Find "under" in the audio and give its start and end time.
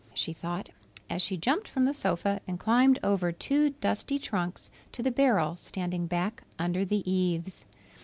6.57-6.83